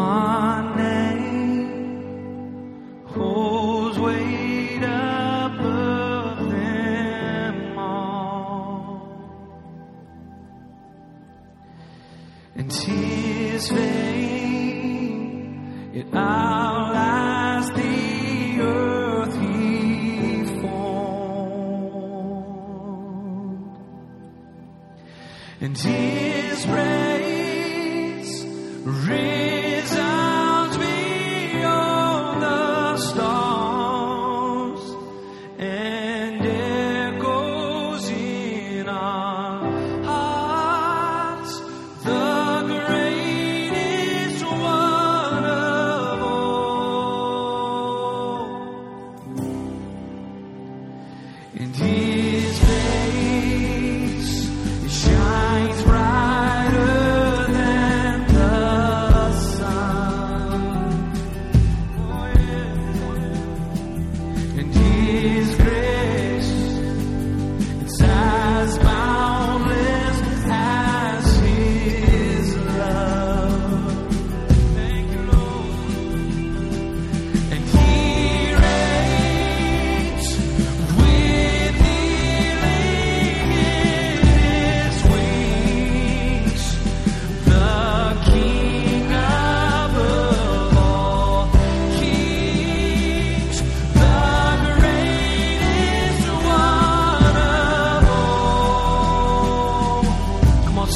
one. 0.00 0.29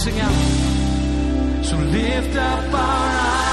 Sing 0.04 0.20
out. 0.20 1.64
So 1.64 1.78
lift 1.78 2.36
up 2.36 2.74
our 2.74 3.08
eyes, 3.30 3.43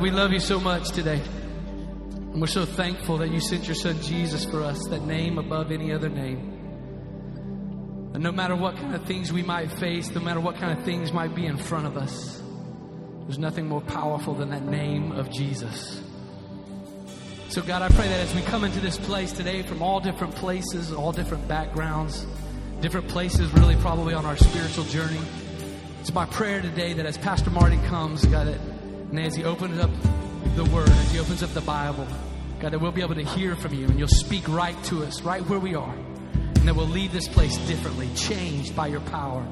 God, 0.00 0.04
we 0.04 0.10
love 0.12 0.32
you 0.32 0.40
so 0.40 0.58
much 0.58 0.92
today. 0.92 1.20
And 1.20 2.40
we're 2.40 2.46
so 2.46 2.64
thankful 2.64 3.18
that 3.18 3.28
you 3.28 3.38
sent 3.38 3.66
your 3.66 3.74
son 3.74 4.00
Jesus 4.00 4.46
for 4.46 4.62
us, 4.62 4.82
that 4.88 5.02
name 5.02 5.36
above 5.36 5.70
any 5.70 5.92
other 5.92 6.08
name. 6.08 6.38
And 8.14 8.22
no 8.22 8.32
matter 8.32 8.56
what 8.56 8.76
kind 8.76 8.94
of 8.94 9.04
things 9.04 9.30
we 9.30 9.42
might 9.42 9.70
face, 9.70 10.08
no 10.14 10.22
matter 10.22 10.40
what 10.40 10.56
kind 10.56 10.78
of 10.78 10.86
things 10.86 11.12
might 11.12 11.34
be 11.34 11.44
in 11.44 11.58
front 11.58 11.86
of 11.86 11.98
us, 11.98 12.42
there's 13.26 13.38
nothing 13.38 13.68
more 13.68 13.82
powerful 13.82 14.32
than 14.32 14.48
that 14.50 14.64
name 14.64 15.12
of 15.12 15.30
Jesus. 15.30 16.00
So, 17.50 17.60
God, 17.60 17.82
I 17.82 17.88
pray 17.88 18.08
that 18.08 18.20
as 18.20 18.34
we 18.34 18.40
come 18.40 18.64
into 18.64 18.80
this 18.80 18.96
place 18.96 19.32
today 19.32 19.60
from 19.60 19.82
all 19.82 20.00
different 20.00 20.34
places, 20.34 20.94
all 20.94 21.12
different 21.12 21.46
backgrounds, 21.46 22.26
different 22.80 23.08
places, 23.08 23.52
really 23.52 23.76
probably 23.76 24.14
on 24.14 24.24
our 24.24 24.38
spiritual 24.38 24.84
journey, 24.84 25.20
it's 26.00 26.14
my 26.14 26.24
prayer 26.24 26.62
today 26.62 26.94
that 26.94 27.04
as 27.04 27.18
Pastor 27.18 27.50
Martin 27.50 27.84
comes, 27.88 28.24
God, 28.24 28.46
that, 28.46 28.69
and 29.10 29.20
as 29.20 29.34
he 29.34 29.44
opens 29.44 29.78
up 29.78 29.90
the 30.54 30.64
Word, 30.66 30.88
as 30.88 31.12
he 31.12 31.18
opens 31.18 31.42
up 31.42 31.50
the 31.50 31.60
Bible, 31.60 32.06
God, 32.60 32.72
that 32.72 32.80
we'll 32.80 32.92
be 32.92 33.02
able 33.02 33.16
to 33.16 33.24
hear 33.24 33.56
from 33.56 33.74
you 33.74 33.86
and 33.86 33.98
you'll 33.98 34.08
speak 34.08 34.48
right 34.48 34.80
to 34.84 35.02
us, 35.02 35.22
right 35.22 35.42
where 35.48 35.58
we 35.58 35.74
are, 35.74 35.94
and 36.34 36.68
that 36.68 36.76
we'll 36.76 36.86
leave 36.86 37.12
this 37.12 37.26
place 37.26 37.56
differently, 37.66 38.08
changed 38.14 38.76
by 38.76 38.86
your 38.86 39.00
power. 39.00 39.44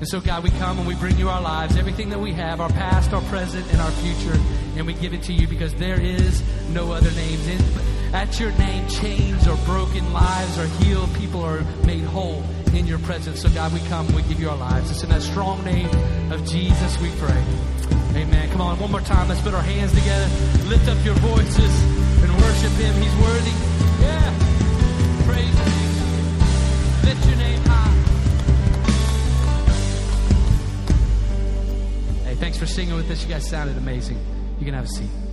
And 0.00 0.08
so, 0.08 0.20
God, 0.20 0.42
we 0.42 0.50
come 0.50 0.78
and 0.78 0.86
we 0.86 0.94
bring 0.96 1.16
you 1.18 1.28
our 1.28 1.40
lives, 1.40 1.76
everything 1.76 2.10
that 2.10 2.18
we 2.18 2.32
have, 2.32 2.60
our 2.60 2.70
past, 2.70 3.12
our 3.12 3.22
present, 3.22 3.70
and 3.72 3.80
our 3.80 3.90
future, 3.90 4.38
and 4.76 4.86
we 4.86 4.94
give 4.94 5.14
it 5.14 5.22
to 5.24 5.32
you 5.32 5.46
because 5.46 5.74
there 5.74 6.00
is 6.00 6.42
no 6.70 6.92
other 6.92 7.10
names. 7.12 7.46
In, 7.48 8.14
at 8.14 8.40
your 8.40 8.50
name, 8.52 8.88
chains 8.88 9.46
are 9.46 9.58
broken, 9.64 10.12
lives 10.12 10.58
are 10.58 10.66
healed, 10.82 11.14
people 11.14 11.42
are 11.42 11.60
made 11.86 12.02
whole 12.02 12.42
in 12.74 12.86
your 12.86 12.98
presence. 13.00 13.42
So, 13.42 13.50
God, 13.50 13.72
we 13.72 13.80
come 13.88 14.12
we 14.14 14.22
give 14.22 14.40
you 14.40 14.50
our 14.50 14.56
lives. 14.56 14.90
It's 14.90 15.02
in 15.02 15.10
that 15.10 15.22
strong 15.22 15.64
name 15.64 15.88
of 16.32 16.44
Jesus 16.44 17.00
we 17.00 17.10
pray. 17.18 17.44
Amen. 18.16 18.49
Come 18.60 18.72
on, 18.72 18.78
one 18.78 18.90
more 18.90 19.00
time. 19.00 19.26
Let's 19.26 19.40
put 19.40 19.54
our 19.54 19.62
hands 19.62 19.90
together. 19.90 20.28
Lift 20.68 20.86
up 20.86 21.02
your 21.02 21.14
voices 21.14 21.82
and 22.22 22.30
worship 22.42 22.70
Him. 22.72 22.94
He's 23.00 23.16
worthy. 23.16 23.52
Yeah. 24.02 24.34
Praise 25.24 25.58
Him. 25.58 25.72
Lift 27.06 27.26
your 27.26 27.36
name 27.36 27.62
high. 27.64 27.94
Hey, 32.28 32.34
thanks 32.34 32.58
for 32.58 32.66
singing 32.66 32.96
with 32.96 33.10
us. 33.10 33.22
You 33.22 33.30
guys 33.30 33.48
sounded 33.48 33.78
amazing. 33.78 34.18
You 34.58 34.66
can 34.66 34.74
have 34.74 34.84
a 34.84 34.88
seat. 34.88 35.29